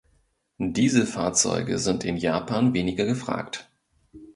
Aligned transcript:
Dieselfahrzeuge 0.57 1.77
sind 1.77 2.03
in 2.05 2.17
Japan 2.17 2.73
weniger 2.73 3.05
gefragt. 3.05 3.69